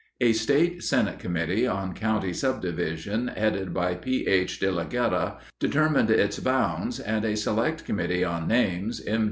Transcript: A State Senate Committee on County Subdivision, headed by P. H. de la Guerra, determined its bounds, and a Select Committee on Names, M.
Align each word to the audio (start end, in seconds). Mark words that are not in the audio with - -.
A 0.19 0.33
State 0.33 0.81
Senate 0.81 1.19
Committee 1.19 1.67
on 1.67 1.93
County 1.93 2.33
Subdivision, 2.33 3.27
headed 3.27 3.71
by 3.71 3.93
P. 3.93 4.25
H. 4.25 4.59
de 4.59 4.71
la 4.71 4.83
Guerra, 4.85 5.37
determined 5.59 6.09
its 6.09 6.39
bounds, 6.39 6.99
and 6.99 7.23
a 7.23 7.37
Select 7.37 7.85
Committee 7.85 8.23
on 8.23 8.47
Names, 8.47 8.99
M. 9.05 9.19